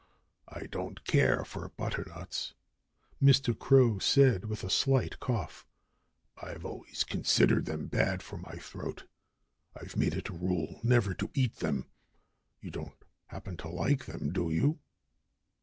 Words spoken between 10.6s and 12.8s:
never to eat them. You